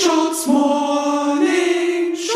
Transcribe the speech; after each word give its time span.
Screenshot's 0.00 0.46
Morning 0.46 2.16
Show. 2.16 2.32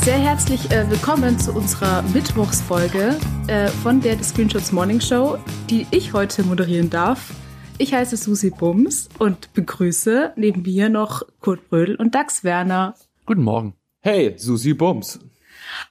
Sehr 0.00 0.18
herzlich 0.18 0.70
äh, 0.72 0.90
willkommen 0.90 1.38
zu 1.38 1.52
unserer 1.52 2.02
Mittwochsfolge 2.02 3.16
äh, 3.46 3.68
von 3.68 4.00
der 4.00 4.20
Screenshots 4.24 4.72
Morning 4.72 5.00
Show, 5.00 5.38
die 5.70 5.86
ich 5.92 6.12
heute 6.12 6.42
moderieren 6.42 6.90
darf. 6.90 7.32
Ich 7.78 7.94
heiße 7.94 8.16
Susi 8.16 8.50
Bums 8.50 9.08
und 9.20 9.52
begrüße 9.52 10.32
neben 10.34 10.62
mir 10.62 10.88
noch 10.88 11.22
Kurt 11.40 11.68
Brödel 11.68 11.94
und 11.94 12.16
Dax 12.16 12.42
Werner. 12.42 12.96
Guten 13.24 13.42
Morgen. 13.42 13.74
Hey, 14.00 14.34
Susi 14.36 14.74
Bums. 14.74 15.20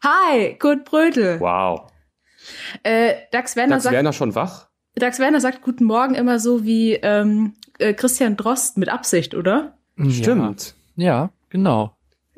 Hi, 0.03 0.57
Kurt 0.59 0.83
Brödel. 0.83 1.39
Wow. 1.39 1.91
Äh, 2.83 3.13
Dax 3.31 3.55
Werner 3.55 3.75
Dax 3.75 3.83
sagt, 3.83 3.93
Werner 3.93 4.11
schon 4.11 4.35
wach? 4.35 4.72
Dax 4.95 5.19
Werner 5.19 5.41
sagt 5.41 5.61
Guten 5.61 5.85
Morgen 5.85 6.15
immer 6.15 6.39
so 6.39 6.63
wie 6.65 6.93
ähm, 6.93 7.53
äh, 7.79 7.93
Christian 7.93 8.37
Drost 8.37 8.77
mit 8.77 8.89
Absicht, 8.89 9.33
oder? 9.33 9.77
Stimmt. 10.09 10.75
Ja, 10.95 11.05
ja 11.05 11.29
genau. 11.49 11.95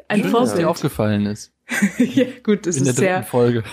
Ein 0.08 0.22
Schön, 0.22 0.32
dass 0.32 0.42
dir 0.42 0.48
Vorbild. 0.48 0.68
aufgefallen 0.68 1.26
ist. 1.26 1.52
ja, 1.98 2.26
gut, 2.44 2.68
das 2.68 2.78
in 2.78 2.84
der 2.84 2.92
ist 2.92 3.00
dritten 3.00 3.14
sehr. 3.14 3.24
Folge. 3.24 3.64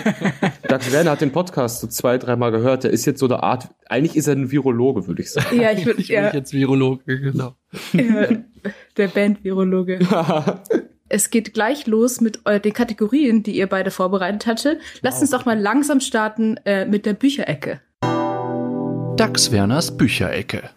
Dax 0.68 0.92
Werner 0.92 1.10
hat 1.10 1.20
den 1.20 1.32
Podcast 1.32 1.80
so 1.80 1.88
zwei, 1.88 2.16
dreimal 2.16 2.52
gehört. 2.52 2.84
Der 2.84 2.92
ist 2.92 3.06
jetzt 3.06 3.18
so 3.18 3.26
eine 3.26 3.42
Art, 3.42 3.68
eigentlich 3.88 4.16
ist 4.16 4.28
er 4.28 4.36
ein 4.36 4.50
Virologe, 4.52 5.06
würde 5.08 5.22
ich 5.22 5.32
sagen. 5.32 5.60
Ja, 5.60 5.72
ich 5.72 5.84
würde 5.84 6.00
Ich 6.00 6.08
bin 6.08 6.16
ja, 6.16 6.32
jetzt 6.32 6.52
Virologe, 6.52 7.20
genau. 7.20 7.56
ja, 7.92 8.28
der 8.96 9.08
Band-Virologe. 9.08 9.98
Es 11.10 11.30
geht 11.30 11.52
gleich 11.52 11.86
los 11.86 12.22
mit 12.22 12.40
äh, 12.46 12.58
den 12.58 12.72
Kategorien, 12.72 13.42
die 13.42 13.56
ihr 13.56 13.68
beide 13.68 13.90
vorbereitet 13.90 14.46
hatte. 14.46 14.80
Lasst 15.02 15.20
uns 15.20 15.30
doch 15.30 15.44
mal 15.44 15.56
langsam 15.56 16.00
starten 16.00 16.56
äh, 16.64 16.86
mit 16.86 17.04
der 17.04 17.12
Bücherecke. 17.12 17.80
Dax 19.16 19.52
Werners 19.52 19.96
Bücherecke. 19.96 20.70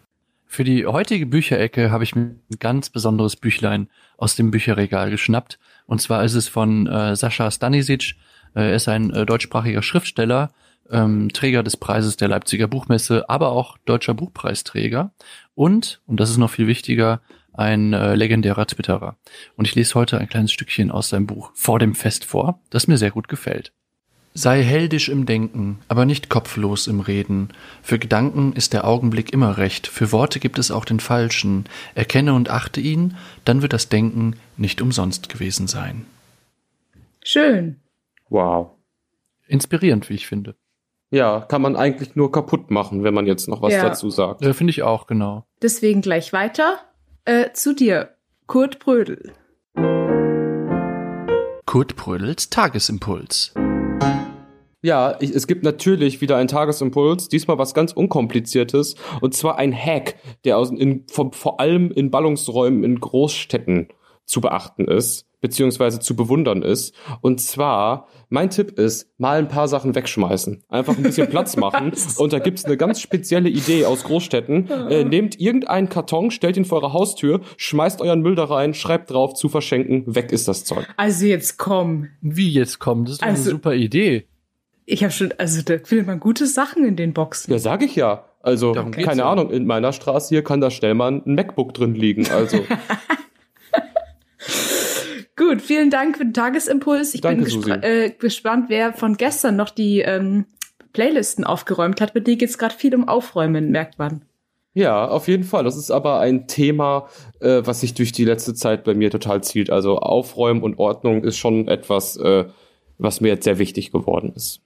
Für 0.45 0.63
die 0.63 0.85
heutige 0.85 1.25
Bücherecke 1.25 1.89
habe 1.89 2.03
ich 2.03 2.15
mir 2.15 2.21
ein 2.21 2.59
ganz 2.59 2.91
besonderes 2.91 3.35
Büchlein 3.35 3.89
aus 4.15 4.35
dem 4.35 4.51
Bücherregal 4.51 5.09
geschnappt. 5.09 5.57
Und 5.87 6.01
zwar 6.03 6.23
ist 6.23 6.35
es 6.35 6.47
von 6.47 6.85
äh, 6.85 7.15
Sascha 7.15 7.49
Stanisic. 7.49 8.13
Äh, 8.55 8.69
er 8.69 8.75
ist 8.75 8.87
ein 8.89 9.09
äh, 9.09 9.25
deutschsprachiger 9.25 9.81
Schriftsteller, 9.81 10.51
ähm, 10.91 11.33
Träger 11.33 11.63
des 11.63 11.77
Preises 11.77 12.15
der 12.17 12.27
Leipziger 12.27 12.67
Buchmesse, 12.67 13.27
aber 13.27 13.49
auch 13.49 13.79
deutscher 13.85 14.13
Buchpreisträger. 14.13 15.11
Und, 15.55 16.01
und 16.05 16.19
das 16.19 16.29
ist 16.29 16.37
noch 16.37 16.51
viel 16.51 16.67
wichtiger, 16.67 17.21
ein 17.53 17.93
äh, 17.93 18.13
legendärer 18.13 18.67
Twitterer. 18.67 19.17
Und 19.55 19.67
ich 19.67 19.73
lese 19.73 19.95
heute 19.95 20.19
ein 20.19 20.29
kleines 20.29 20.51
Stückchen 20.51 20.91
aus 20.91 21.09
seinem 21.09 21.25
Buch 21.25 21.49
Vor 21.55 21.79
dem 21.79 21.95
Fest 21.95 22.23
vor, 22.23 22.59
das 22.69 22.87
mir 22.87 22.97
sehr 22.97 23.11
gut 23.11 23.29
gefällt. 23.29 23.73
Sei 24.39 24.61
heldisch 24.61 25.09
im 25.09 25.25
Denken, 25.25 25.79
aber 25.87 26.05
nicht 26.05 26.29
kopflos 26.29 26.85
im 26.85 26.99
Reden. 26.99 27.49
Für 27.81 27.97
Gedanken 27.97 28.53
ist 28.53 28.71
der 28.71 28.85
Augenblick 28.85 29.33
immer 29.33 29.57
recht, 29.57 29.87
für 29.87 30.11
Worte 30.11 30.39
gibt 30.39 30.59
es 30.59 30.69
auch 30.69 30.85
den 30.85 30.99
falschen. 30.99 31.65
Erkenne 31.95 32.35
und 32.35 32.47
achte 32.47 32.79
ihn, 32.79 33.17
dann 33.45 33.63
wird 33.63 33.73
das 33.73 33.89
Denken 33.89 34.35
nicht 34.55 34.79
umsonst 34.79 35.29
gewesen 35.29 35.65
sein. 35.65 36.05
Schön. 37.23 37.77
Wow. 38.29 38.73
Inspirierend, 39.47 40.07
wie 40.07 40.13
ich 40.13 40.27
finde. 40.27 40.53
Ja, 41.09 41.39
kann 41.39 41.63
man 41.63 41.75
eigentlich 41.75 42.15
nur 42.15 42.31
kaputt 42.31 42.69
machen, 42.69 43.03
wenn 43.03 43.15
man 43.15 43.25
jetzt 43.25 43.47
noch 43.47 43.63
was 43.63 43.73
Ja. 43.73 43.81
dazu 43.89 44.11
sagt. 44.11 44.43
Äh, 44.43 44.53
finde 44.53 44.69
ich 44.69 44.83
auch, 44.83 45.07
genau. 45.07 45.47
Deswegen 45.63 46.01
gleich 46.01 46.31
weiter 46.31 46.77
äh, 47.25 47.53
zu 47.53 47.73
dir, 47.73 48.13
Kurt 48.45 48.77
Brödel. 48.77 49.33
Kurt 51.65 51.95
Brödels 51.95 52.51
Tagesimpuls. 52.51 53.55
Ja, 54.83 55.17
ich, 55.19 55.31
es 55.31 55.47
gibt 55.47 55.63
natürlich 55.63 56.21
wieder 56.21 56.37
einen 56.37 56.47
Tagesimpuls, 56.47 57.29
diesmal 57.29 57.57
was 57.57 57.73
ganz 57.73 57.93
Unkompliziertes, 57.93 58.95
und 59.21 59.33
zwar 59.33 59.57
ein 59.57 59.73
Hack, 59.75 60.15
der 60.45 60.57
aus, 60.57 60.69
in, 60.71 61.05
vor, 61.09 61.31
vor 61.33 61.59
allem 61.59 61.91
in 61.91 62.11
Ballungsräumen 62.11 62.83
in 62.83 62.99
Großstädten 62.99 63.87
zu 64.25 64.41
beachten 64.41 64.85
ist, 64.85 65.25
beziehungsweise 65.39 65.99
zu 65.99 66.15
bewundern 66.15 66.61
ist. 66.61 66.93
Und 67.21 67.39
zwar, 67.41 68.07
mein 68.29 68.49
Tipp 68.49 68.77
ist, 68.77 69.09
mal 69.17 69.39
ein 69.39 69.47
paar 69.47 69.67
Sachen 69.67 69.95
wegschmeißen. 69.95 70.63
Einfach 70.67 70.97
ein 70.97 71.03
bisschen 71.03 71.29
Platz 71.29 71.55
machen. 71.57 71.93
Und 72.17 72.33
da 72.33 72.39
gibt's 72.39 72.65
eine 72.65 72.75
ganz 72.77 72.99
spezielle 72.99 73.47
Idee 73.49 73.85
aus 73.85 74.03
Großstädten. 74.03 74.69
Äh, 74.89 75.03
nehmt 75.05 75.39
irgendeinen 75.39 75.89
Karton, 75.89 76.29
stellt 76.29 76.57
ihn 76.57 76.65
vor 76.65 76.81
eure 76.83 76.93
Haustür, 76.93 77.39
schmeißt 77.55 78.01
euren 78.01 78.21
Müll 78.21 78.35
da 78.35 78.43
rein, 78.45 78.73
schreibt 78.73 79.09
drauf, 79.11 79.33
zu 79.33 79.47
verschenken, 79.49 80.13
weg 80.13 80.31
ist 80.31 80.47
das 80.47 80.65
Zeug. 80.65 80.85
Also 80.97 81.25
jetzt 81.25 81.57
komm. 81.57 82.09
Wie 82.21 82.49
jetzt 82.51 82.79
kommt, 82.79 83.07
das 83.07 83.13
ist 83.13 83.21
doch 83.21 83.27
Also- 83.27 83.41
eine 83.43 83.51
super 83.51 83.73
Idee. 83.73 84.27
Ich 84.89 85.03
habe 85.03 85.11
schon, 85.11 85.33
also 85.37 85.61
da 85.63 85.79
findet 85.83 86.07
man 86.07 86.19
gute 86.21 86.47
Sachen 86.47 86.85
in 86.85 86.95
den 86.95 87.13
Boxen. 87.13 87.51
Ja, 87.51 87.59
sag 87.59 87.83
ich 87.83 87.95
ja. 87.97 88.23
Also, 88.41 88.73
Darum 88.73 88.91
keine 88.91 89.19
ja. 89.23 89.29
Ahnung, 89.29 89.51
in 89.51 89.65
meiner 89.65 89.91
Straße 89.91 90.29
hier 90.29 90.43
kann 90.45 90.61
da 90.61 90.71
schnell 90.71 90.93
mal 90.93 91.11
ein 91.11 91.21
MacBook 91.25 91.73
drin 91.73 91.93
liegen. 91.93 92.25
Also, 92.31 92.59
Gut, 95.35 95.61
vielen 95.61 95.89
Dank 95.89 96.17
für 96.17 96.23
den 96.23 96.33
Tagesimpuls. 96.33 97.13
Ich 97.13 97.21
Danke, 97.21 97.43
bin 97.43 97.51
gespr- 97.61 97.83
äh, 97.83 98.09
gespannt, 98.11 98.65
wer 98.69 98.93
von 98.93 99.17
gestern 99.17 99.55
noch 99.55 99.69
die 99.69 99.99
ähm, 99.99 100.45
Playlisten 100.93 101.43
aufgeräumt 101.43 102.01
hat. 102.01 102.13
Bei 102.13 102.21
dir 102.21 102.37
geht's 102.37 102.57
gerade 102.57 102.73
viel 102.73 102.95
um 102.95 103.07
Aufräumen, 103.07 103.69
merkt 103.71 103.99
man. 103.99 104.23
ja, 104.73 105.07
auf 105.07 105.27
jeden 105.27 105.43
Fall. 105.43 105.63
Das 105.63 105.77
ist 105.77 105.91
aber 105.91 106.19
ein 106.19 106.47
Thema, 106.47 107.07
äh, 107.39 107.61
was 107.65 107.81
sich 107.81 107.93
durch 107.93 108.11
die 108.13 108.25
letzte 108.25 108.55
Zeit 108.55 108.83
bei 108.83 108.93
mir 108.95 109.11
total 109.11 109.43
zielt. 109.43 109.69
Also, 109.69 109.97
Aufräumen 109.99 110.63
und 110.63 110.79
Ordnung 110.79 111.23
ist 111.23 111.37
schon 111.37 111.67
etwas, 111.67 112.15
äh, 112.17 112.45
was 112.97 113.21
mir 113.21 113.27
jetzt 113.27 113.43
sehr 113.43 113.59
wichtig 113.59 113.91
geworden 113.91 114.33
ist. 114.35 114.61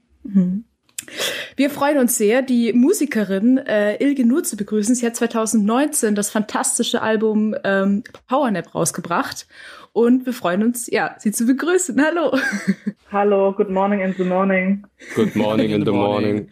Wir 1.55 1.69
freuen 1.69 1.97
uns 1.97 2.17
sehr, 2.17 2.41
die 2.41 2.73
Musikerin 2.73 3.57
äh, 3.57 4.01
Ilge 4.03 4.25
Nur 4.25 4.43
zu 4.43 4.55
begrüßen. 4.55 4.95
Sie 4.95 5.05
hat 5.05 5.15
2019 5.15 6.15
das 6.15 6.29
fantastische 6.29 7.01
Album 7.01 7.55
ähm, 7.63 8.03
Powernap 8.27 8.73
rausgebracht. 8.75 9.47
Und 9.93 10.25
wir 10.25 10.33
freuen 10.33 10.63
uns, 10.63 10.87
ja, 10.89 11.15
sie 11.17 11.31
zu 11.31 11.45
begrüßen. 11.45 12.01
Hallo. 12.01 12.37
Hallo, 13.11 13.51
good 13.51 13.69
morning 13.69 13.99
in 13.99 14.13
the 14.17 14.23
morning. 14.23 14.85
Good 15.15 15.35
morning 15.35 15.71
in 15.71 15.85
the 15.85 15.91
morning. 15.91 16.49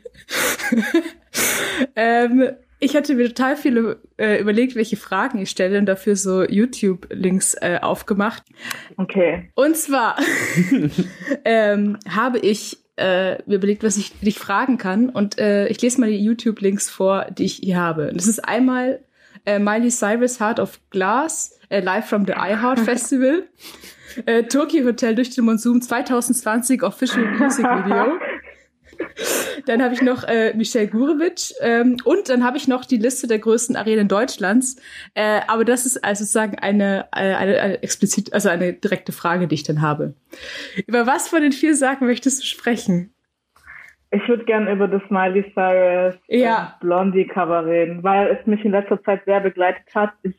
Ähm, 1.96 2.50
ich 2.79 2.96
hatte 2.96 3.16
mir 3.16 3.28
total 3.28 3.56
viele 3.58 4.02
äh, 4.18 4.40
überlegt, 4.40 4.75
welche 4.75 4.97
Fragen 4.97 5.40
ich 5.40 5.50
stelle 5.50 5.79
und 5.79 5.85
dafür 5.85 6.16
so 6.16 6.44
YouTube-Links 6.44 7.56
äh, 7.56 7.79
aufgemacht. 7.81 8.44
Okay. 8.97 9.50
Und 9.56 9.75
zwar 9.75 10.18
ähm, 11.46 11.97
habe 12.08 12.40
ich 12.40 12.78
äh, 13.00 13.38
mir 13.46 13.56
überlegt, 13.56 13.84
was 13.84 13.98
ich 13.98 14.18
dich 14.20 14.38
fragen 14.38 14.78
kann. 14.78 15.10
Und 15.10 15.40
äh, 15.40 15.68
ich 15.68 15.82
lese 15.82 16.00
mal 16.00 16.10
die 16.10 16.24
YouTube-Links 16.24 16.90
vor, 16.90 17.26
die 17.32 17.46
ich 17.46 17.56
hier 17.56 17.78
habe. 17.78 18.12
Das 18.14 18.28
ist 18.28 18.40
einmal 18.40 19.00
äh, 19.46 19.60
Miley 19.60 19.90
Cyrus 19.90 20.40
Heart 20.40 20.60
of 20.60 20.80
Glass, 20.90 21.58
äh, 21.70 21.80
live 21.80 22.08
from 22.08 22.26
the 22.26 22.34
iHeart 22.34 22.80
Festival. 22.86 23.44
Äh, 24.26 24.44
Tokyo 24.44 24.86
Hotel 24.86 25.16
durch 25.16 25.30
den 25.30 25.46
Monsum 25.46 25.82
2020 25.82 26.84
Official 26.84 27.26
Music 27.38 27.66
Video. 27.66 28.20
Dann 29.66 29.84
habe 29.84 29.94
ich 29.94 30.02
noch 30.02 30.24
äh, 30.24 30.54
Michelle 30.56 30.88
Gurewitsch 30.88 31.54
ähm, 31.62 31.98
und 32.04 32.30
dann 32.30 32.44
habe 32.44 32.58
ich 32.58 32.68
noch 32.68 32.86
die 32.86 32.98
Liste 32.98 33.28
der 33.28 33.40
größten 33.40 33.76
Arenen 33.76 34.08
Deutschlands. 34.08 34.82
Äh, 35.14 35.42
aber 35.48 35.66
das 35.66 35.86
ist 35.86 36.04
also 36.04 36.24
sozusagen 36.24 36.58
eine, 36.58 37.08
eine, 37.12 37.38
eine, 37.38 37.59
eine 37.59 37.84
explizit, 37.84 38.34
also 38.34 38.50
eine 38.50 38.74
direkte 38.74 39.12
Frage, 39.12 39.48
die 39.48 39.56
ich 39.56 39.64
dann 39.64 39.82
habe. 39.82 40.14
Über 40.88 41.08
was 41.08 41.28
von 41.28 41.42
den 41.42 41.52
vier 41.52 41.76
Sachen 41.76 42.08
möchtest 42.08 42.42
du 42.42 42.46
sprechen? 42.46 43.14
Ich 44.12 44.28
würde 44.28 44.44
gerne 44.46 44.72
über 44.72 44.88
das 44.88 45.04
Miley 45.09 45.46
Cyrus 45.54 46.16
Ja. 46.28 46.78
Blondie 46.82 47.28
Cover 47.28 47.66
reden, 47.66 48.02
weil 48.04 48.28
es 48.30 48.46
mich 48.48 48.64
in 48.66 48.72
letzter 48.72 49.02
Zeit 49.04 49.24
sehr 49.26 49.40
begleitet 49.40 49.86
hat. 49.94 50.12
Ich, 50.24 50.36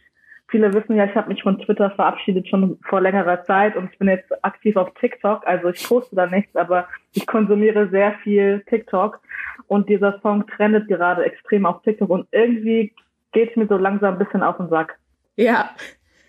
viele 0.50 0.72
wissen 0.74 0.96
ja, 0.96 1.04
ich 1.06 1.14
habe 1.14 1.28
mich 1.28 1.42
von 1.42 1.58
Twitter 1.58 1.90
verabschiedet 1.90 2.48
schon 2.48 2.78
vor 2.88 3.00
längerer 3.00 3.44
Zeit 3.44 3.76
und 3.76 3.90
ich 3.92 3.98
bin 3.98 4.08
jetzt 4.08 4.32
aktiv 4.44 4.76
auf 4.76 4.92
TikTok. 5.00 5.46
Also 5.46 5.68
ich 5.68 5.82
poste 5.86 6.16
da 6.16 6.26
nichts, 6.26 6.54
aber 6.56 6.86
ich 7.12 7.26
konsumiere 7.26 7.88
sehr 7.90 8.14
viel 8.22 8.62
TikTok 8.68 9.20
und 9.68 9.88
dieser 9.88 10.20
Song 10.20 10.46
trendet 10.46 10.88
gerade 10.88 11.24
extrem 11.24 11.66
auf 11.66 11.82
TikTok 11.82 12.10
und 12.10 12.26
irgendwie 12.32 12.92
geht 13.32 13.50
es 13.50 13.56
mir 13.56 13.66
so 13.68 13.76
langsam 13.76 14.14
ein 14.14 14.18
bisschen 14.18 14.42
auf 14.42 14.56
den 14.56 14.68
Sack. 14.68 14.98
Ja, 15.36 15.70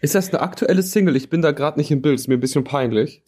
Ist 0.01 0.15
das 0.15 0.33
eine 0.33 0.41
aktuelle 0.41 0.81
Single? 0.81 1.15
Ich 1.15 1.29
bin 1.29 1.41
da 1.41 1.51
gerade 1.51 1.79
nicht 1.79 1.91
im 1.91 2.01
Bild. 2.01 2.15
Ist 2.15 2.27
mir 2.27 2.35
ein 2.35 2.39
bisschen 2.39 2.63
peinlich. 2.63 3.23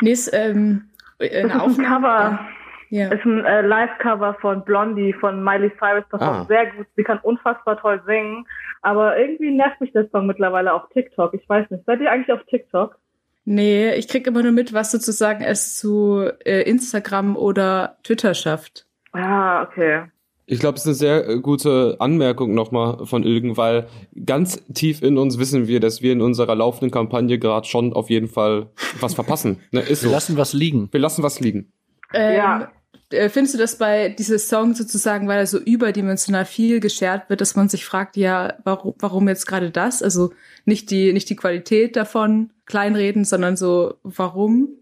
nee, 0.00 0.10
ist, 0.12 0.30
ähm, 0.32 0.88
äh, 1.18 1.28
Das 1.28 1.32
eine 1.32 1.46
ist 1.46 1.52
ein 1.52 1.60
Aufnahme. 1.60 2.06
Cover. 2.06 2.40
Ja. 2.90 3.08
ist 3.12 3.24
ein 3.24 3.44
äh, 3.44 3.60
Live-Cover 3.62 4.34
von 4.40 4.64
Blondie 4.64 5.12
von 5.12 5.42
Miley 5.44 5.70
Cyrus. 5.78 6.04
Das 6.10 6.20
Ah. 6.20 6.40
ist 6.42 6.48
sehr 6.48 6.66
gut. 6.72 6.86
Sie 6.96 7.02
kann 7.04 7.18
unfassbar 7.22 7.80
toll 7.80 8.00
singen. 8.06 8.46
Aber 8.82 9.18
irgendwie 9.18 9.50
nervt 9.50 9.80
mich 9.80 9.92
der 9.92 10.08
Song 10.10 10.26
mittlerweile 10.26 10.72
auf 10.72 10.88
TikTok. 10.92 11.34
Ich 11.34 11.46
weiß 11.48 11.70
nicht. 11.70 11.84
Seid 11.84 12.00
ihr 12.00 12.10
eigentlich 12.10 12.32
auf 12.32 12.44
TikTok? 12.48 12.96
Nee, 13.44 13.94
ich 13.94 14.08
krieg 14.08 14.26
immer 14.26 14.42
nur 14.42 14.52
mit, 14.52 14.72
was 14.72 14.90
sozusagen 14.92 15.42
es 15.42 15.76
zu 15.78 16.28
äh, 16.44 16.62
Instagram 16.62 17.36
oder 17.36 17.96
Twitter 18.04 18.34
schafft. 18.34 18.86
Ah, 19.12 19.62
okay. 19.62 20.02
Ich 20.50 20.60
glaube, 20.60 20.76
es 20.76 20.82
ist 20.82 20.86
eine 20.86 20.94
sehr 20.94 21.28
äh, 21.28 21.40
gute 21.40 21.96
Anmerkung 21.98 22.54
nochmal 22.54 23.04
von 23.06 23.22
Ilgen, 23.22 23.56
weil 23.58 23.86
ganz 24.24 24.64
tief 24.72 25.02
in 25.02 25.18
uns 25.18 25.38
wissen 25.38 25.66
wir, 25.66 25.80
dass 25.80 26.00
wir 26.02 26.12
in 26.12 26.20
unserer 26.22 26.54
laufenden 26.54 26.90
Kampagne 26.90 27.38
gerade 27.38 27.66
schon 27.66 27.92
auf 27.92 28.08
jeden 28.10 28.28
Fall 28.28 28.68
was 29.00 29.14
verpassen. 29.14 29.60
Ne, 29.72 29.80
ist 29.80 30.02
Wir 30.02 30.08
so. 30.08 30.14
lassen 30.14 30.36
was 30.38 30.52
liegen. 30.54 30.88
wir 30.90 31.00
lassen 31.00 31.22
was 31.22 31.40
liegen. 31.40 31.72
Ähm, 32.14 32.34
Ja. 32.36 32.70
Äh, 33.10 33.28
findest 33.28 33.54
du 33.54 33.58
das 33.58 33.76
bei 33.76 34.10
diesem 34.10 34.38
Song 34.38 34.74
sozusagen, 34.74 35.28
weil 35.28 35.38
er 35.38 35.46
so 35.46 35.58
überdimensional 35.58 36.44
viel 36.44 36.80
geshared 36.80 37.28
wird, 37.28 37.40
dass 37.40 37.56
man 37.56 37.68
sich 37.68 37.84
fragt, 37.84 38.16
ja, 38.16 38.54
warum, 38.64 38.94
warum 38.98 39.28
jetzt 39.28 39.46
gerade 39.46 39.70
das? 39.70 40.02
Also 40.02 40.32
nicht 40.64 40.90
die, 40.90 41.12
nicht 41.12 41.30
die 41.30 41.36
Qualität 41.36 41.96
davon 41.96 42.50
kleinreden, 42.66 43.24
sondern 43.24 43.56
so, 43.56 43.94
warum? 44.02 44.77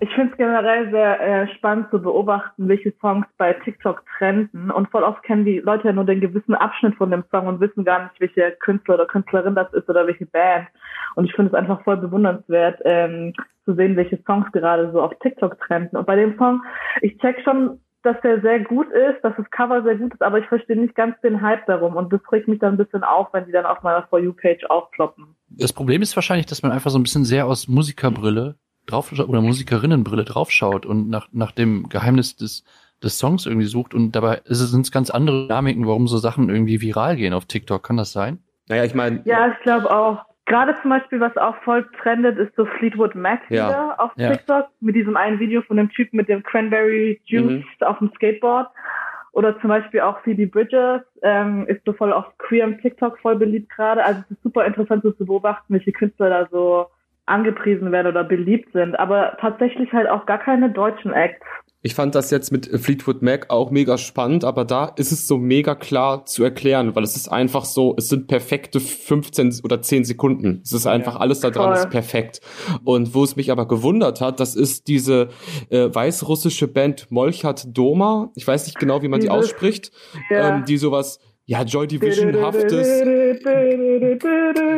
Ich 0.00 0.10
finde 0.14 0.32
es 0.32 0.36
generell 0.36 0.90
sehr 0.90 1.20
äh, 1.20 1.54
spannend 1.54 1.90
zu 1.90 2.00
beobachten, 2.00 2.68
welche 2.68 2.92
Songs 3.00 3.26
bei 3.36 3.52
TikTok 3.52 4.04
trenden. 4.18 4.70
Und 4.70 4.90
voll 4.90 5.02
oft 5.02 5.22
kennen 5.22 5.44
die 5.44 5.58
Leute 5.58 5.88
ja 5.88 5.92
nur 5.92 6.04
den 6.04 6.20
gewissen 6.20 6.54
Abschnitt 6.54 6.94
von 6.96 7.10
dem 7.10 7.24
Song 7.30 7.46
und 7.46 7.60
wissen 7.60 7.84
gar 7.84 8.04
nicht, 8.04 8.20
welche 8.20 8.52
Künstler 8.60 8.94
oder 8.94 9.06
Künstlerin 9.06 9.54
das 9.54 9.72
ist 9.72 9.88
oder 9.88 10.06
welche 10.06 10.26
Band. 10.26 10.68
Und 11.14 11.24
ich 11.24 11.34
finde 11.34 11.50
es 11.50 11.54
einfach 11.54 11.82
voll 11.82 11.96
bewundernswert, 11.96 12.80
ähm, 12.84 13.32
zu 13.64 13.74
sehen, 13.74 13.96
welche 13.96 14.18
Songs 14.24 14.50
gerade 14.52 14.92
so 14.92 15.02
auf 15.02 15.12
TikTok 15.20 15.58
trenden. 15.60 15.96
Und 15.96 16.06
bei 16.06 16.16
dem 16.16 16.36
Song, 16.38 16.62
ich 17.02 17.18
check 17.18 17.40
schon, 17.42 17.80
dass 18.02 18.20
der 18.22 18.40
sehr 18.40 18.60
gut 18.60 18.88
ist, 18.92 19.22
dass 19.22 19.34
das 19.36 19.50
Cover 19.50 19.82
sehr 19.82 19.96
gut 19.96 20.14
ist, 20.14 20.22
aber 20.22 20.38
ich 20.38 20.46
verstehe 20.46 20.78
nicht 20.78 20.94
ganz 20.94 21.20
den 21.20 21.42
Hype 21.42 21.66
darum. 21.66 21.96
Und 21.96 22.12
das 22.12 22.20
regt 22.30 22.48
mich 22.48 22.60
dann 22.60 22.74
ein 22.74 22.78
bisschen 22.78 23.02
auf, 23.02 23.28
wenn 23.32 23.46
die 23.46 23.52
dann 23.52 23.66
auf 23.66 23.82
meiner 23.82 24.06
For 24.06 24.20
You-Page 24.20 24.64
aufploppen. 24.68 25.34
Das 25.50 25.72
Problem 25.72 26.00
ist 26.02 26.14
wahrscheinlich, 26.16 26.46
dass 26.46 26.62
man 26.62 26.72
einfach 26.72 26.90
so 26.90 26.98
ein 26.98 27.02
bisschen 27.02 27.24
sehr 27.24 27.46
aus 27.46 27.68
Musikerbrille 27.68 28.54
drauf 28.90 29.12
oder 29.12 29.40
Musikerinnenbrille 29.40 30.24
draufschaut 30.24 30.86
und 30.86 31.08
nach, 31.08 31.28
nach 31.32 31.52
dem 31.52 31.88
Geheimnis 31.88 32.36
des, 32.36 32.64
des 33.02 33.18
Songs 33.18 33.46
irgendwie 33.46 33.66
sucht 33.66 33.94
und 33.94 34.12
dabei 34.12 34.40
sind 34.44 34.82
es 34.82 34.92
ganz 34.92 35.10
andere 35.10 35.46
Dynamiken, 35.46 35.86
warum 35.86 36.08
so 36.08 36.18
Sachen 36.18 36.48
irgendwie 36.48 36.80
viral 36.80 37.16
gehen 37.16 37.32
auf 37.32 37.46
TikTok. 37.46 37.82
Kann 37.82 37.96
das 37.96 38.12
sein? 38.12 38.38
Naja, 38.68 38.84
ich 38.84 38.94
meine. 38.94 39.22
Ja, 39.24 39.48
ich 39.52 39.58
glaube 39.62 39.90
auch. 39.90 40.24
Gerade 40.46 40.74
zum 40.80 40.90
Beispiel, 40.90 41.20
was 41.20 41.36
auch 41.36 41.56
voll 41.62 41.86
trendet, 42.02 42.38
ist 42.38 42.56
so 42.56 42.64
Fleetwood 42.64 43.14
Mac 43.14 43.40
Ja. 43.50 43.68
wieder 43.68 44.00
auf 44.00 44.12
Ja. 44.16 44.30
TikTok 44.30 44.68
mit 44.80 44.96
diesem 44.96 45.14
einen 45.16 45.38
Video 45.38 45.60
von 45.60 45.76
dem 45.76 45.90
Typen 45.90 46.16
mit 46.16 46.28
dem 46.28 46.42
Cranberry 46.42 47.20
Juice 47.26 47.62
auf 47.80 47.98
dem 47.98 48.10
Skateboard. 48.14 48.68
Oder 49.32 49.60
zum 49.60 49.68
Beispiel 49.68 50.00
auch 50.00 50.18
Phoebe 50.22 50.46
Bridges 50.46 51.02
ähm, 51.22 51.66
ist 51.66 51.82
so 51.84 51.92
voll 51.92 52.14
auf 52.14 52.24
queerem 52.38 52.80
TikTok 52.80 53.18
voll 53.20 53.36
beliebt 53.36 53.68
gerade. 53.70 54.02
Also 54.02 54.22
es 54.24 54.30
ist 54.32 54.42
super 54.42 54.64
interessant 54.64 55.02
so 55.02 55.12
zu 55.12 55.26
beobachten, 55.26 55.74
welche 55.74 55.92
Künstler 55.92 56.30
da 56.30 56.48
so 56.50 56.86
angepriesen 57.28 57.92
werden 57.92 58.08
oder 58.08 58.24
beliebt 58.24 58.72
sind. 58.72 58.98
Aber 58.98 59.36
tatsächlich 59.40 59.92
halt 59.92 60.08
auch 60.08 60.26
gar 60.26 60.38
keine 60.38 60.70
deutschen 60.70 61.12
Acts. 61.12 61.44
Ich 61.80 61.94
fand 61.94 62.16
das 62.16 62.32
jetzt 62.32 62.50
mit 62.50 62.66
Fleetwood 62.66 63.22
Mac 63.22 63.50
auch 63.50 63.70
mega 63.70 63.98
spannend, 63.98 64.42
aber 64.44 64.64
da 64.64 64.86
ist 64.96 65.12
es 65.12 65.28
so 65.28 65.38
mega 65.38 65.76
klar 65.76 66.24
zu 66.26 66.42
erklären, 66.42 66.96
weil 66.96 67.04
es 67.04 67.14
ist 67.14 67.28
einfach 67.28 67.64
so, 67.64 67.94
es 67.96 68.08
sind 68.08 68.26
perfekte 68.26 68.80
15 68.80 69.60
oder 69.62 69.80
10 69.80 70.04
Sekunden. 70.04 70.60
Es 70.64 70.72
ist 70.72 70.88
einfach 70.88 71.20
alles 71.20 71.38
da 71.38 71.50
dran, 71.50 71.74
ist 71.74 71.88
perfekt. 71.90 72.40
Und 72.82 73.14
wo 73.14 73.22
es 73.22 73.36
mich 73.36 73.52
aber 73.52 73.68
gewundert 73.68 74.20
hat, 74.20 74.40
das 74.40 74.56
ist 74.56 74.88
diese 74.88 75.28
äh, 75.70 75.88
weißrussische 75.94 76.66
Band 76.66 77.12
Molchat 77.12 77.66
Doma. 77.68 78.32
Ich 78.34 78.46
weiß 78.46 78.66
nicht 78.66 78.80
genau, 78.80 79.02
wie 79.02 79.08
man 79.08 79.20
die 79.20 79.28
Dieses- 79.28 79.38
ausspricht, 79.38 79.92
Ja. 80.30 80.56
ähm, 80.56 80.64
die 80.64 80.78
sowas 80.78 81.20
ja, 81.48 81.62
Joy 81.62 81.86
Division-haftes. 81.86 83.02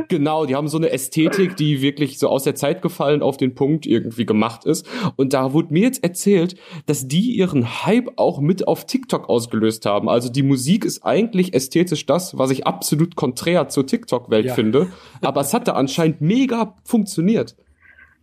Genau, 0.06 0.46
die 0.46 0.54
haben 0.54 0.68
so 0.68 0.78
eine 0.78 0.90
Ästhetik, 0.90 1.56
die 1.56 1.82
wirklich 1.82 2.20
so 2.20 2.28
aus 2.28 2.44
der 2.44 2.54
Zeit 2.54 2.80
gefallen 2.80 3.22
auf 3.22 3.36
den 3.36 3.56
Punkt 3.56 3.86
irgendwie 3.86 4.24
gemacht 4.24 4.64
ist. 4.66 4.88
Und 5.16 5.32
da 5.32 5.52
wurde 5.52 5.72
mir 5.72 5.82
jetzt 5.82 6.04
erzählt, 6.04 6.54
dass 6.86 7.08
die 7.08 7.32
ihren 7.32 7.84
Hype 7.84 8.12
auch 8.14 8.40
mit 8.40 8.68
auf 8.68 8.86
TikTok 8.86 9.28
ausgelöst 9.28 9.84
haben. 9.84 10.08
Also 10.08 10.30
die 10.30 10.44
Musik 10.44 10.84
ist 10.84 11.04
eigentlich 11.04 11.54
ästhetisch 11.54 12.06
das, 12.06 12.38
was 12.38 12.52
ich 12.52 12.68
absolut 12.68 13.16
konträr 13.16 13.66
zur 13.68 13.88
TikTok-Welt 13.88 14.46
Ja. 14.46 14.54
finde. 14.54 14.86
Aber 15.22 15.40
es 15.40 15.52
hat 15.52 15.66
da 15.66 15.72
anscheinend 15.72 16.20
mega 16.20 16.76
funktioniert. 16.84 17.56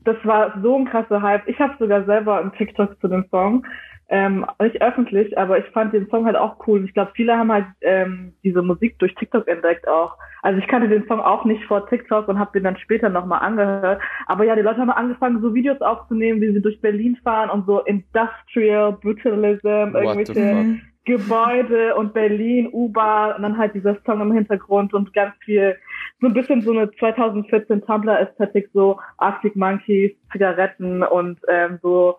Das 0.06 0.16
war 0.24 0.58
so 0.64 0.78
ein 0.78 0.86
krasser 0.86 1.22
Hype. 1.22 1.46
Ich 1.50 1.60
habe 1.60 1.74
sogar 1.80 2.06
selber 2.06 2.40
einen 2.40 2.54
TikTok 2.54 2.98
zu 3.02 3.10
dem 3.10 3.26
Song. 3.30 3.66
Ähm, 4.10 4.46
nicht 4.62 4.82
öffentlich, 4.82 5.38
aber 5.38 5.60
ich 5.60 5.66
fand 5.72 5.94
den 5.94 6.10
Song 6.10 6.26
halt 6.26 6.38
auch 6.38 6.66
cool. 6.66 6.80
Und 6.80 6.86
Ich 6.86 6.94
glaube, 6.94 7.12
viele 7.14 7.38
haben 7.38 7.52
halt 7.52 7.66
ähm, 7.82 8.34
diese 8.44 8.62
Musik 8.62 8.98
durch 9.00 9.14
TikTok 9.16 9.48
entdeckt 9.48 9.88
auch. 9.88 10.18
Also 10.42 10.60
ich 10.60 10.68
kannte 10.68 10.88
den 10.88 11.06
Song 11.08 11.20
auch 11.20 11.44
nicht 11.44 11.64
vor 11.66 11.88
TikTok 11.90 12.28
und 12.30 12.40
habe 12.40 12.52
den 12.54 12.64
dann 12.64 12.78
später 12.78 13.10
nochmal 13.10 13.42
angehört. 13.42 14.02
Aber 14.28 14.46
ja, 14.46 14.56
die 14.56 14.62
Leute 14.62 14.80
haben 14.80 14.90
angefangen, 14.92 15.42
so 15.42 15.54
Videos 15.54 15.82
aufzunehmen, 15.82 16.40
wie 16.40 16.54
sie 16.54 16.62
durch 16.62 16.80
Berlin 16.80 17.18
fahren 17.22 17.50
und 17.50 17.66
so 17.66 17.82
Industrial 17.82 18.94
Brutalism, 18.94 19.94
What 19.94 20.04
irgendwelche? 20.04 20.80
Gebäude 21.08 21.96
und 21.96 22.14
Berlin, 22.14 22.70
U-Bahn 22.72 23.38
und 23.38 23.44
dann 23.44 23.58
halt 23.58 23.74
dieser 23.74 23.98
Song 24.06 24.20
im 24.20 24.34
Hintergrund 24.34 24.94
und 24.94 25.14
ganz 25.14 25.34
viel, 25.40 25.78
so 26.20 26.28
ein 26.28 26.34
bisschen 26.34 26.62
so 26.62 26.72
eine 26.72 26.92
2014 26.92 27.82
Tumblr-Ästhetik, 27.86 28.70
so 28.74 29.00
Arctic 29.18 29.56
Monkeys, 29.56 30.12
Zigaretten 30.34 31.04
und 31.04 31.40
ähm, 31.48 31.80
so 31.82 32.18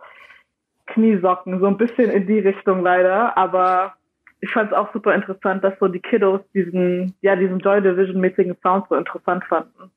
Kniesocken, 0.92 1.60
so 1.60 1.66
ein 1.66 1.76
bisschen 1.76 2.10
in 2.10 2.26
die 2.26 2.38
Richtung 2.40 2.82
leider, 2.82 3.36
aber 3.36 3.94
ich 4.40 4.50
fand 4.50 4.70
es 4.70 4.76
auch 4.76 4.92
super 4.92 5.14
interessant, 5.14 5.64
dass 5.64 5.74
so 5.80 5.88
die 5.88 6.00
Kiddos 6.00 6.40
diesen, 6.54 7.14
ja, 7.22 7.34
diesen 7.36 7.58
Joy 7.58 7.80
Division-mäßigen 7.82 8.56
Sound 8.62 8.86
so 8.88 8.94
interessant 8.94 9.44
fanden. 9.48 9.90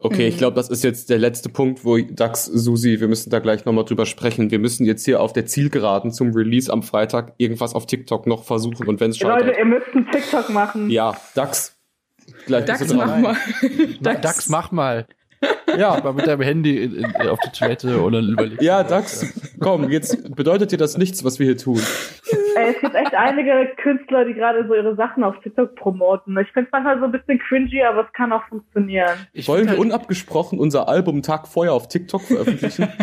Okay, 0.00 0.22
Mhm. 0.22 0.28
ich 0.28 0.38
glaube, 0.38 0.54
das 0.54 0.70
ist 0.70 0.84
jetzt 0.84 1.10
der 1.10 1.18
letzte 1.18 1.48
Punkt, 1.48 1.84
wo 1.84 1.98
Dax, 1.98 2.44
Susi, 2.44 3.00
wir 3.00 3.08
müssen 3.08 3.30
da 3.30 3.40
gleich 3.40 3.64
nochmal 3.64 3.84
drüber 3.84 4.06
sprechen. 4.06 4.52
Wir 4.52 4.60
müssen 4.60 4.86
jetzt 4.86 5.04
hier 5.04 5.20
auf 5.20 5.32
der 5.32 5.46
Zielgeraden 5.46 6.12
zum 6.12 6.32
Release 6.32 6.72
am 6.72 6.84
Freitag 6.84 7.32
irgendwas 7.38 7.74
auf 7.74 7.86
TikTok 7.86 8.28
noch 8.28 8.44
versuchen 8.44 8.86
und 8.86 9.00
wenn 9.00 9.10
es 9.10 9.18
Leute, 9.20 9.46
scheitert. 9.46 9.58
ihr 9.58 9.64
müsst 9.64 9.88
einen 9.92 10.08
TikTok 10.10 10.50
machen. 10.50 10.88
Ja, 10.90 11.16
Dax. 11.34 11.76
Gleich 12.46 12.66
Dax, 12.66 12.94
mach 12.94 13.18
mal. 13.18 13.36
Dax, 14.00 14.20
Dax 14.20 14.48
mach 14.48 14.70
mal. 14.70 15.06
Ja, 15.76 16.00
mal 16.02 16.12
mit 16.12 16.26
deinem 16.26 16.42
Handy 16.42 16.82
in, 16.82 16.94
in, 16.96 17.28
auf 17.28 17.38
die 17.44 17.50
Toilette 17.50 18.00
oder 18.02 18.20
überleg. 18.20 18.60
Ja, 18.60 18.82
Dax, 18.82 19.24
komm, 19.60 19.90
jetzt 19.90 20.34
bedeutet 20.34 20.72
dir 20.72 20.78
das 20.78 20.98
nichts, 20.98 21.22
was 21.24 21.38
wir 21.38 21.46
hier 21.46 21.56
tun. 21.56 21.80
Ey, 22.58 22.74
es 22.74 22.80
gibt 22.80 22.94
echt 22.94 23.14
einige 23.14 23.70
Künstler, 23.82 24.24
die 24.24 24.34
gerade 24.34 24.66
so 24.66 24.74
ihre 24.74 24.94
Sachen 24.96 25.22
auf 25.24 25.34
TikTok 25.42 25.74
promoten. 25.76 26.36
Ich 26.38 26.48
finde 26.52 26.66
es 26.68 26.72
manchmal 26.72 26.98
so 26.98 27.04
ein 27.04 27.12
bisschen 27.12 27.38
cringy, 27.38 27.82
aber 27.82 28.06
es 28.06 28.12
kann 28.12 28.32
auch 28.32 28.42
funktionieren. 28.48 29.10
Ich 29.32 29.48
Wollen 29.48 29.64
wir 29.64 29.70
halt, 29.70 29.80
unabgesprochen 29.80 30.58
unser 30.58 30.88
Album 30.88 31.22
Tag 31.22 31.46
vorher 31.48 31.72
auf 31.72 31.88
TikTok 31.88 32.22
veröffentlichen? 32.22 32.88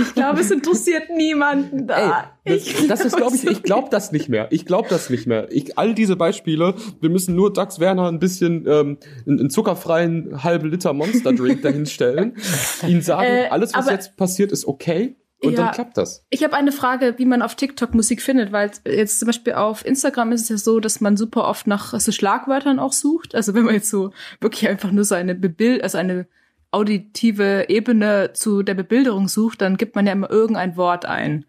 Ich 0.00 0.14
glaube, 0.14 0.40
es 0.40 0.50
interessiert 0.50 1.10
niemanden 1.14 1.86
da. 1.86 2.30
Ey, 2.44 2.56
das, 2.56 2.86
das 2.88 3.04
ist, 3.04 3.16
glaube 3.16 3.36
ich, 3.36 3.46
ich 3.46 3.62
glaube 3.62 3.88
das 3.90 4.12
nicht 4.12 4.28
mehr. 4.30 4.48
Ich 4.50 4.64
glaube 4.64 4.88
das 4.88 5.10
nicht 5.10 5.26
mehr. 5.26 5.46
Ich, 5.50 5.76
all 5.78 5.94
diese 5.94 6.16
Beispiele, 6.16 6.74
wir 7.00 7.10
müssen 7.10 7.34
nur 7.34 7.52
Dax 7.52 7.80
Werner 7.80 8.08
ein 8.08 8.18
bisschen 8.18 8.66
ähm, 8.66 8.98
einen, 9.26 9.40
einen 9.40 9.50
zuckerfreien 9.50 10.42
halben 10.42 10.70
Liter 10.70 10.94
Monster 10.94 11.32
Drink 11.34 11.60
dahinstellen, 11.62 12.34
ihn 12.86 13.02
sagen, 13.02 13.24
Äh, 13.26 13.48
alles, 13.50 13.74
was 13.74 13.86
aber- 13.86 13.92
jetzt 13.94 14.16
passiert, 14.16 14.52
ist 14.52 14.66
okay 14.66 15.16
und 15.44 15.52
Ja. 15.52 15.64
dann 15.66 15.74
klappt 15.74 15.96
das. 15.96 16.26
Ich 16.30 16.42
habe 16.44 16.54
eine 16.54 16.72
Frage, 16.72 17.14
wie 17.18 17.26
man 17.26 17.42
auf 17.42 17.54
TikTok 17.54 17.94
Musik 17.94 18.22
findet, 18.22 18.52
weil 18.52 18.70
jetzt 18.86 19.20
zum 19.20 19.26
Beispiel 19.26 19.54
auf 19.54 19.84
Instagram 19.84 20.32
ist 20.32 20.42
es 20.42 20.48
ja 20.48 20.56
so, 20.56 20.80
dass 20.80 21.00
man 21.00 21.16
super 21.16 21.46
oft 21.48 21.66
nach 21.66 21.98
so 21.98 22.12
Schlagwörtern 22.12 22.78
auch 22.78 22.92
sucht. 22.92 23.34
Also 23.34 23.54
wenn 23.54 23.64
man 23.64 23.74
jetzt 23.74 23.90
so 23.90 24.12
wirklich 24.40 24.68
einfach 24.68 24.90
nur 24.90 25.04
so 25.04 25.14
eine 25.14 25.34
Bebild, 25.34 25.82
also 25.82 25.98
eine 25.98 26.26
auditive 26.70 27.66
Ebene 27.68 28.32
zu 28.32 28.62
der 28.62 28.74
Bebilderung 28.74 29.28
sucht, 29.28 29.60
dann 29.62 29.76
gibt 29.76 29.94
man 29.94 30.06
ja 30.06 30.12
immer 30.12 30.30
irgendein 30.30 30.76
Wort 30.76 31.06
ein. 31.06 31.44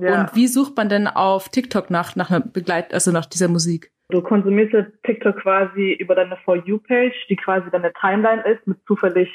Ja. 0.00 0.20
Und 0.22 0.34
wie 0.34 0.48
sucht 0.48 0.76
man 0.76 0.88
denn 0.88 1.06
auf 1.06 1.48
TikTok 1.48 1.90
nach, 1.90 2.16
nach 2.16 2.30
einer 2.30 2.40
Begleit, 2.40 2.92
also 2.92 3.12
nach 3.12 3.26
dieser 3.26 3.48
Musik? 3.48 3.90
Du 4.10 4.20
konsumierst 4.20 4.72
ja 4.72 4.86
TikTok 5.04 5.40
quasi 5.40 5.92
über 5.98 6.14
deine 6.14 6.36
For 6.44 6.56
You-Page, 6.56 7.14
die 7.28 7.36
quasi 7.36 7.70
deine 7.70 7.92
Timeline 8.00 8.42
ist, 8.42 8.66
mit 8.66 8.78
zufällig 8.86 9.28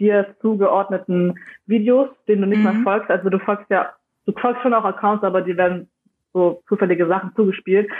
dir 0.00 0.34
zugeordneten 0.40 1.34
Videos, 1.66 2.08
denen 2.26 2.42
du 2.42 2.48
nicht 2.48 2.58
Mhm. 2.58 2.64
mal 2.64 2.82
folgst. 2.82 3.10
Also 3.10 3.30
du 3.30 3.38
folgst 3.38 3.66
ja, 3.70 3.92
du 4.26 4.32
folgst 4.32 4.62
schon 4.62 4.74
auch 4.74 4.84
Accounts, 4.84 5.24
aber 5.24 5.40
die 5.42 5.56
werden 5.56 5.88
so 6.34 6.62
zufällige 6.68 7.06
Sachen 7.06 7.32
zugespielt. 7.34 7.90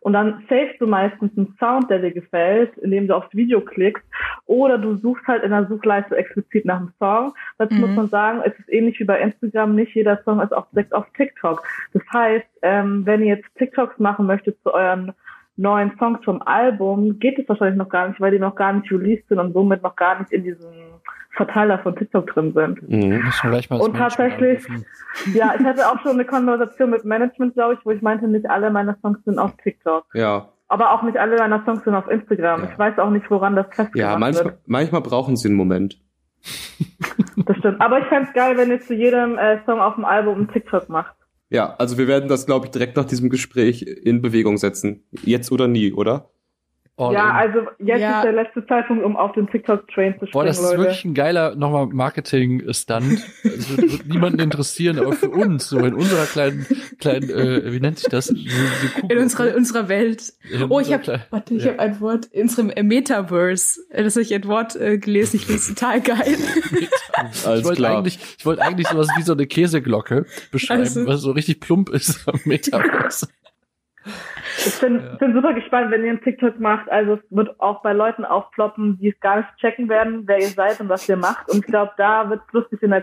Und 0.00 0.12
dann 0.12 0.44
savest 0.48 0.80
du 0.80 0.86
meistens 0.86 1.36
einen 1.36 1.56
Sound, 1.58 1.90
der 1.90 1.98
dir 1.98 2.12
gefällt, 2.12 2.76
indem 2.78 3.08
du 3.08 3.16
aufs 3.16 3.34
Video 3.34 3.60
klickst. 3.60 4.04
Oder 4.46 4.78
du 4.78 4.94
suchst 4.96 5.26
halt 5.26 5.42
in 5.42 5.50
der 5.50 5.66
Suchleiste 5.66 6.16
explizit 6.16 6.64
nach 6.64 6.76
einem 6.76 6.92
Song. 6.98 7.34
Dazu 7.58 7.74
Mhm. 7.74 7.80
muss 7.80 7.96
man 7.96 8.08
sagen, 8.08 8.42
es 8.44 8.56
ist 8.58 8.70
ähnlich 8.72 9.00
wie 9.00 9.04
bei 9.04 9.18
Instagram, 9.20 9.74
nicht 9.74 9.94
jeder 9.94 10.22
Song 10.24 10.40
ist 10.40 10.52
auch 10.52 10.66
direkt 10.70 10.94
auf 10.94 11.06
TikTok. 11.16 11.62
Das 11.94 12.02
heißt, 12.12 12.46
ähm, 12.62 13.04
wenn 13.06 13.22
ihr 13.22 13.36
jetzt 13.36 13.48
TikToks 13.56 13.98
machen 13.98 14.26
möchtet 14.26 14.60
zu 14.62 14.72
euren 14.72 15.12
neuen 15.56 15.92
Songs 15.98 16.24
vom 16.24 16.40
Album, 16.42 17.18
geht 17.18 17.38
es 17.38 17.48
wahrscheinlich 17.48 17.76
noch 17.76 17.88
gar 17.88 18.08
nicht, 18.08 18.20
weil 18.20 18.30
die 18.30 18.38
noch 18.38 18.54
gar 18.54 18.72
nicht 18.72 18.90
released 18.92 19.26
sind 19.28 19.38
und 19.38 19.52
somit 19.52 19.82
noch 19.82 19.96
gar 19.96 20.18
nicht 20.20 20.32
in 20.32 20.44
diesem 20.44 20.68
Verteiler 21.46 21.78
von 21.78 21.96
TikTok 21.96 22.26
drin 22.26 22.52
sind. 22.52 22.82
Mhm. 22.88 23.22
Muss 23.24 23.42
man 23.42 23.52
gleich 23.52 23.70
mal 23.70 23.78
das 23.78 23.86
Und 23.86 23.94
Management 23.94 24.30
tatsächlich-. 24.30 24.66
Ja, 25.34 25.54
ich 25.58 25.64
hatte 25.64 25.88
auch 25.88 26.00
schon 26.02 26.12
eine 26.12 26.24
Konversation 26.24 26.90
mit 26.90 27.04
Management, 27.04 27.54
glaube 27.54 27.74
ich, 27.74 27.84
wo 27.84 27.90
ich 27.90 28.00
meinte, 28.02 28.28
nicht 28.28 28.48
alle 28.48 28.70
meiner 28.70 28.96
Songs 29.02 29.18
sind 29.24 29.38
auf 29.38 29.52
TikTok. 29.62 30.04
Ja, 30.14 30.50
Aber 30.68 30.92
auch 30.92 31.02
nicht 31.02 31.18
alle 31.18 31.36
meiner 31.36 31.64
Songs 31.64 31.82
sind 31.84 31.94
auf 31.94 32.08
Instagram. 32.08 32.62
Ja. 32.62 32.68
Ich 32.70 32.78
weiß 32.78 32.98
auch 32.98 33.10
nicht, 33.10 33.28
woran 33.30 33.56
das 33.56 33.66
festgemacht 33.68 33.96
ja, 33.96 34.18
manchmal, 34.18 34.44
wird. 34.44 34.58
manchmal 34.66 35.00
brauchen 35.00 35.36
sie 35.36 35.48
einen 35.48 35.56
Moment. 35.56 35.98
Das 37.46 37.56
stimmt. 37.56 37.80
Aber 37.80 37.98
ich 37.98 38.04
fänd's 38.06 38.32
geil, 38.34 38.56
wenn 38.58 38.70
ihr 38.70 38.80
zu 38.80 38.94
jedem 38.94 39.38
äh, 39.38 39.64
Song 39.64 39.80
auf 39.80 39.94
dem 39.94 40.04
Album 40.04 40.36
einen 40.36 40.48
TikTok 40.48 40.88
macht. 40.90 41.16
Ja, 41.48 41.74
also 41.78 41.96
wir 41.96 42.06
werden 42.06 42.28
das, 42.28 42.46
glaube 42.46 42.66
ich, 42.66 42.70
direkt 42.70 42.96
nach 42.96 43.06
diesem 43.06 43.30
Gespräch 43.30 43.82
in 43.82 44.20
Bewegung 44.20 44.58
setzen. 44.58 45.04
Jetzt 45.10 45.50
oder 45.50 45.66
nie, 45.66 45.92
oder? 45.92 46.30
All 47.00 47.14
ja, 47.14 47.30
in. 47.30 47.36
also 47.54 47.68
jetzt 47.78 48.00
Ja. 48.00 48.18
ist 48.18 48.24
der 48.24 48.32
letzte 48.32 48.66
Zeitpunkt, 48.66 49.04
um 49.04 49.16
auf 49.16 49.32
den 49.32 49.46
TikTok-Train 49.48 50.12
zu 50.14 50.26
springen, 50.26 50.30
Boah, 50.32 50.44
das 50.44 50.58
ist 50.58 50.64
Leute. 50.64 50.78
wirklich 50.78 51.04
ein 51.04 51.14
geiler 51.14 51.54
nochmal 51.56 51.86
Marketing-Stunt. 51.86 53.20
Das 53.42 53.76
wird, 53.76 53.92
wird 53.92 54.06
niemanden 54.08 54.40
interessieren, 54.40 54.98
aber 54.98 55.12
für 55.12 55.30
uns, 55.30 55.68
so 55.68 55.78
in 55.78 55.94
unserer 55.94 56.26
kleinen, 56.26 56.66
kleinen, 57.00 57.30
äh, 57.30 57.72
wie 57.72 57.80
nennt 57.80 57.98
sich 57.98 58.08
das? 58.08 58.26
So, 58.26 58.34
so 58.34 59.00
Kugel- 59.00 59.16
In 59.16 59.18
unserer, 59.22 59.56
unserer 59.56 59.88
Welt. 59.88 60.32
in 60.52 60.62
Oh, 60.70 60.80
ich 60.80 60.92
habe, 60.92 61.20
warte, 61.30 61.54
ich 61.54 61.64
ja. 61.64 61.70
habe 61.72 61.80
ein 61.80 62.00
Wort 62.00 62.26
in 62.26 62.42
unserem 62.42 62.70
äh, 62.70 62.82
Metaverse. 62.82 63.80
Äh, 63.90 64.04
Das 64.04 64.14
habe 64.16 64.22
ich 64.22 64.34
ein 64.34 64.44
Wort 64.46 64.76
äh, 64.76 64.98
gelesen. 64.98 65.36
Ich 65.36 65.46
finde 65.46 65.60
es 65.60 65.68
total 65.68 66.00
geil. 66.00 66.36
Ich 67.32 67.64
wollte 67.64 67.88
eigentlich, 67.88 68.18
ich 68.38 68.46
wollte 68.46 68.62
eigentlich 68.62 68.88
sowas 68.88 69.08
wie 69.16 69.22
so 69.22 69.32
eine 69.32 69.46
Käseglocke 69.46 70.26
beschreiben, 70.50 70.80
Also- 70.82 71.06
was 71.06 71.20
so 71.22 71.30
richtig 71.32 71.60
plump 71.60 71.88
ist 71.90 72.28
am 72.28 72.40
Metaverse. 72.44 73.28
Ich 74.66 74.80
bin, 74.80 75.00
Ja. 75.00 75.16
bin 75.16 75.32
super 75.34 75.52
gespannt, 75.54 75.90
wenn 75.90 76.04
ihr 76.04 76.10
einen 76.10 76.20
TikTok 76.22 76.60
macht. 76.60 76.90
Also 76.90 77.14
es 77.14 77.20
wird 77.30 77.58
auch 77.60 77.82
bei 77.82 77.92
Leuten 77.92 78.24
aufploppen, 78.24 78.98
die 78.98 79.08
es 79.08 79.20
gar 79.20 79.38
nicht 79.38 79.48
checken 79.58 79.88
werden, 79.88 80.22
wer 80.26 80.38
ihr 80.38 80.48
seid 80.48 80.80
und 80.80 80.88
was 80.88 81.08
ihr 81.08 81.16
macht. 81.16 81.48
Und 81.50 81.58
ich 81.60 81.66
glaube, 81.66 81.92
da 81.96 82.28
wird 82.28 82.40
es 82.46 82.52
lustig 82.52 82.82
in 82.82 82.90
der 82.90 83.00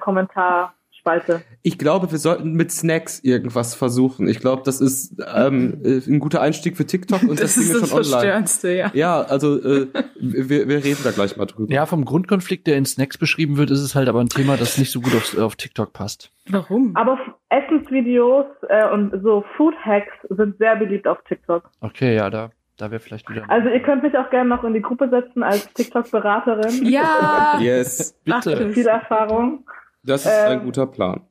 Kommentarspalte. 1.08 1.42
Ich 1.64 1.78
glaube, 1.78 2.12
wir 2.12 2.18
sollten 2.18 2.54
mit 2.54 2.72
Snacks 2.72 3.20
irgendwas 3.24 3.76
versuchen. 3.76 4.28
Ich 4.28 4.40
glaube, 4.40 4.62
das 4.66 4.80
ist 4.82 5.16
ähm, 5.36 5.82
äh, 5.84 6.00
ein 6.08 6.20
guter 6.20 6.42
Einstieg 6.42 6.78
für 6.78 6.86
TikTok 6.86 7.24
und 7.24 7.32
das, 7.42 7.56
Das 7.56 7.58
ist 7.58 7.74
das 7.74 7.90
schon 7.90 7.98
online. 8.00 8.12
Verstörendste, 8.12 8.72
ja. 8.74 8.92
Ja, 8.94 9.22
also 9.22 9.62
äh, 9.62 9.88
wir, 10.20 10.68
wir 10.68 10.84
reden 10.84 11.00
da 11.04 11.12
gleich 11.12 11.36
mal 11.38 11.46
drüber. 11.46 11.74
Ja, 11.74 11.86
vom 11.86 12.06
Grundkonflikt, 12.06 12.68
der 12.68 12.78
in 12.78 12.86
Snacks 12.86 13.18
beschrieben 13.18 13.58
wird, 13.58 13.72
ist 13.72 13.82
es 13.82 13.96
halt 13.96 14.08
aber 14.10 14.20
ein 14.22 14.30
Thema, 14.30 14.58
das 14.58 14.78
nicht 14.78 14.92
so 14.92 15.02
gut 15.02 15.16
auf, 15.16 15.38
auf 15.38 15.56
TikTok 15.56 15.94
passt. 15.94 16.32
Warum? 16.50 16.96
Aber 16.96 17.18
Essensvideos 17.50 18.46
äh, 18.70 18.90
und 18.90 19.22
so 19.24 19.44
Food 19.58 19.76
Hacks 19.84 20.14
sind 20.30 20.58
sehr 20.58 20.76
beliebt 20.78 21.08
auf 21.08 21.18
TikTok. 21.28 21.70
Okay, 21.82 22.16
ja, 22.16 22.30
da, 22.30 22.52
da 22.78 22.92
wäre 22.92 23.00
vielleicht 23.02 23.30
wieder. 23.30 23.44
Also 23.50 23.68
ihr 23.70 23.82
könnt 23.82 24.04
mich 24.04 24.18
auch 24.18 24.30
gerne 24.30 24.50
noch 24.50 24.64
in 24.64 24.74
die 24.74 24.82
Gruppe 24.82 25.10
setzen 25.10 25.44
als 25.44 25.72
TikTok-Beraterin. 25.74 26.86
Ja, 26.86 27.58
Yes, 27.60 28.14
Bitte. 28.24 28.56
das. 28.56 28.74
Viel 28.74 28.88
Erfahrung. 28.88 29.66
Das 30.08 30.26
ist 30.26 30.32
Ähm, 30.32 30.52
ein 30.60 30.64
guter 30.64 30.88
Plan. 30.88 31.22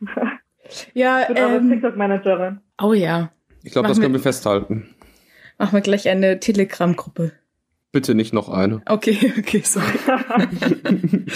ja, 0.94 1.22
Ich 1.22 1.28
bin 1.28 1.36
ähm, 1.36 1.68
TikTok-Managerin. 1.70 2.60
oh 2.80 2.92
ja. 2.92 3.30
Ich 3.64 3.72
glaube, 3.72 3.88
das 3.88 3.98
können 4.00 4.12
wir- 4.14 4.20
wir 4.20 4.22
festhalten. 4.22 4.94
Machen 5.58 5.72
wir 5.72 5.80
gleich 5.80 6.08
eine 6.08 6.38
Telegram-Gruppe. 6.38 7.32
Bitte 7.92 8.14
nicht 8.14 8.32
noch 8.34 8.48
eine. 8.48 8.82
Okay, 8.86 9.32
okay, 9.38 9.62
sorry. 9.64 9.86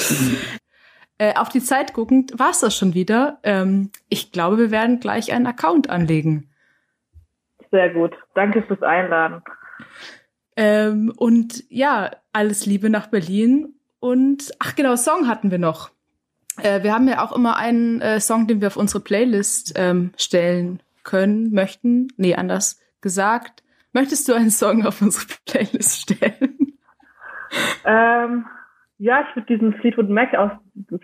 äh, 1.19 1.35
auf 1.35 1.49
die 1.49 1.61
Zeit 1.62 1.92
guckend 1.95 2.38
war 2.38 2.50
es 2.50 2.61
das 2.61 2.76
schon 2.76 2.95
wieder. 2.95 3.38
Ähm, 3.42 3.90
ich 4.09 4.33
glaube, 4.33 4.59
wir 4.59 4.71
werden 4.71 5.00
gleich 5.00 5.33
einen 5.33 5.47
Account 5.47 5.88
anlegen. 5.90 6.49
Sehr 7.71 7.90
gut. 7.95 8.12
Danke 8.35 8.62
fürs 8.62 8.83
Einladen. 8.83 9.42
Ähm, 10.57 11.12
und 11.16 11.64
ja, 11.71 12.11
alles 12.33 12.66
Liebe 12.66 12.90
nach 12.90 13.07
Berlin. 13.07 13.75
Und 14.00 14.50
ach 14.59 14.75
genau, 14.75 14.97
Song 14.97 15.28
hatten 15.28 15.50
wir 15.50 15.59
noch. 15.59 15.90
Äh, 16.62 16.83
wir 16.83 16.92
haben 16.95 17.09
ja 17.09 17.23
auch 17.25 17.33
immer 17.35 17.57
einen 17.57 18.00
äh, 18.00 18.21
Song, 18.21 18.47
den 18.47 18.61
wir 18.61 18.69
auf 18.69 18.76
unsere 18.76 19.00
Playlist 19.02 19.73
ähm, 19.76 20.12
stellen 20.16 20.80
können, 21.04 21.52
möchten. 21.52 22.09
Nee, 22.16 22.35
anders 22.35 22.80
gesagt. 23.00 23.62
Möchtest 23.92 24.28
du 24.28 24.35
einen 24.35 24.50
Song 24.50 24.85
auf 24.87 25.00
unsere 25.02 25.26
Playlist 25.47 26.02
stellen? 26.02 26.75
Ähm, 27.85 28.47
ja, 28.99 29.25
ich 29.28 29.35
würde 29.37 29.47
diesen 29.57 29.75
Fleetwood 29.75 30.09
Mac 30.11 30.35
aus 30.35 30.50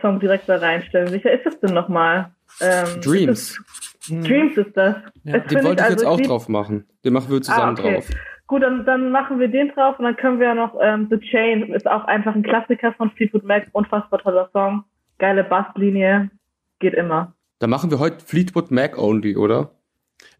Song 0.01 0.21
direkt 0.21 0.49
da 0.49 0.57
reinstellen. 0.57 1.11
Welcher 1.13 1.33
ist 1.33 1.47
das 1.47 1.59
denn 1.61 1.75
nochmal? 1.75 2.31
Ähm, 2.61 3.01
Dreams. 3.01 3.51
ist 3.51 3.61
es- 4.09 4.27
Dreams 4.29 4.57
ist 4.57 4.77
das. 4.77 4.97
Ja, 5.25 5.39
Das 5.39 5.47
Den 5.49 5.65
wollte 5.65 5.83
ich 5.83 5.89
jetzt 5.91 6.05
also, 6.05 6.07
auch 6.09 6.19
lieb- 6.19 6.29
drauf 6.29 6.49
machen. 6.49 6.87
Den 7.05 7.13
machen 7.13 7.31
wir 7.31 7.43
zusammen 7.43 7.77
Ah, 7.77 7.81
okay. 7.81 7.95
drauf. 7.95 8.09
Gut, 8.47 8.63
dann, 8.63 8.85
dann 8.87 9.11
machen 9.11 9.41
wir 9.41 9.49
den 9.49 9.71
drauf 9.71 9.99
und 9.99 10.05
dann 10.05 10.15
können 10.17 10.39
wir 10.39 10.47
ja 10.49 10.55
noch 10.55 10.77
ähm, 10.81 11.09
The 11.11 11.19
Chain. 11.19 11.73
Ist 11.75 11.89
auch 11.91 12.05
einfach 12.05 12.35
ein 12.37 12.45
Klassiker 12.45 12.93
von 12.93 13.11
Fleetwood 13.11 13.43
Mac. 13.43 13.67
Unfassbar 13.73 14.21
toller 14.21 14.49
Song. 14.53 14.85
Geile 15.19 15.45
Basslinie. 15.45 16.31
Geht 16.79 16.95
immer. 16.95 17.35
Da 17.59 17.67
machen 17.67 17.91
wir 17.91 17.99
heute 17.99 18.25
Fleetwood 18.25 18.71
Mac 18.71 18.99
only, 18.99 19.37
oder? 19.37 19.71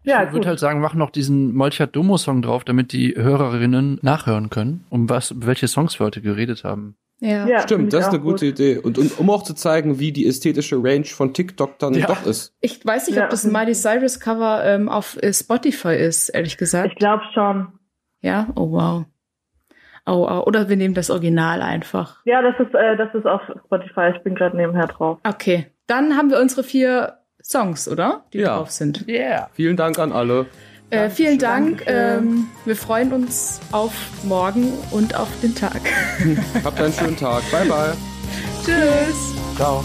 Ja, 0.05 0.23
ich 0.25 0.33
würde 0.33 0.49
halt 0.49 0.59
sagen, 0.61 0.81
mach 0.81 0.95
noch 0.95 1.11
diesen 1.11 1.55
Molchat 1.55 1.97
Domo 1.97 2.17
Song 2.17 2.43
drauf, 2.43 2.65
damit 2.65 2.93
die 2.93 3.15
Hörerinnen 3.17 3.99
nachhören 4.03 4.51
können, 4.51 4.85
um 4.91 5.09
was, 5.09 5.35
welche 5.37 5.67
Songs 5.67 5.99
wir 5.99 6.07
heute 6.07 6.21
geredet 6.23 6.63
haben. 6.65 6.97
Ja. 7.19 7.47
Ja, 7.47 7.61
Stimmt, 7.63 7.93
das 7.95 8.03
ist 8.07 8.09
eine 8.11 8.21
gute 8.21 8.47
gut. 8.47 8.61
Idee. 8.61 8.77
Und, 8.79 8.99
und 8.99 9.19
um 9.19 9.31
auch 9.31 9.43
zu 9.43 9.55
zeigen, 9.55 9.99
wie 9.99 10.13
die 10.13 10.27
ästhetische 10.27 10.77
Range 10.77 11.05
von 11.07 11.33
TikTok 11.33 11.79
dann 11.79 11.95
Ja. 11.95 12.07
doch 12.07 12.25
ist. 12.27 12.55
Ich 12.61 12.85
weiß 12.85 13.07
nicht, 13.09 13.17
Ja. 13.17 13.25
ob 13.25 13.31
das 13.31 13.45
ein 13.45 13.53
Miley 13.53 13.75
Cyrus 13.75 14.21
Cover 14.21 14.63
ähm, 14.65 14.89
auf 14.91 15.17
äh, 15.23 15.33
Spotify 15.33 15.97
ist, 15.97 16.29
ehrlich 16.29 16.59
gesagt. 16.59 16.89
Ich 16.93 16.99
glaube 16.99 17.23
schon. 17.33 17.69
Ja, 18.21 18.49
oh 18.55 18.71
wow. 18.71 19.05
Oh, 20.07 20.27
oh, 20.31 20.43
oder 20.47 20.69
wir 20.69 20.77
nehmen 20.77 20.95
das 20.95 21.11
Original 21.11 21.63
einfach. 21.63 22.21
Ja, 22.25 22.41
das 22.41 22.55
ist, 22.65 22.75
äh, 22.75 22.97
das 22.97 23.13
ist 23.15 23.27
auf 23.27 23.43
Spotify. 23.67 24.13
Ich 24.17 24.23
bin 24.23 24.35
gerade 24.35 24.57
nebenher 24.57 24.87
drauf. 24.87 25.19
Okay, 25.27 25.67
dann 25.87 26.17
haben 26.17 26.31
wir 26.31 26.41
unsere 26.41 26.63
vier 26.63 27.19
Songs, 27.43 27.89
oder? 27.89 28.25
Die 28.33 28.39
Ja. 28.39 28.57
drauf 28.59 28.71
sind. 28.71 29.07
Yeah. 29.09 29.49
Vielen 29.53 29.77
Dank 29.77 29.99
an 29.99 30.13
alle. 30.13 30.47
Äh, 30.91 31.11
vielen 31.11 31.39
Dank. 31.39 31.83
Ähm, 31.87 32.47
wir 32.65 32.77
freuen 32.77 33.13
uns 33.13 33.61
auf 33.73 33.93
morgen 34.23 34.73
und 34.93 35.19
auf 35.19 35.29
den 35.43 35.55
Tag. 35.55 35.81
Habt 36.65 36.81
einen 36.81 36.93
schönen 36.93 37.17
Tag. 37.17 37.43
Bye, 37.51 37.67
bye. 37.67 37.93
Tschüss. 38.65 39.35
Ciao. 39.57 39.83